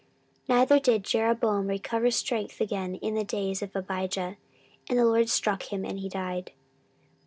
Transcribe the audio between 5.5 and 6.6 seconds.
him, and he died.